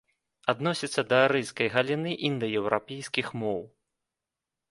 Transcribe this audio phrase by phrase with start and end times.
[0.51, 3.61] Адносіцца да арыйскай галіны індаеўрапейскіх моў.